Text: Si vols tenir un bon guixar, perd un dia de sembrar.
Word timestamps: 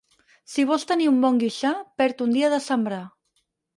Si 0.53 0.63
vols 0.69 0.85
tenir 0.91 1.09
un 1.11 1.19
bon 1.25 1.37
guixar, 1.43 1.73
perd 2.03 2.25
un 2.29 2.33
dia 2.39 2.51
de 2.55 2.61
sembrar. 2.71 3.03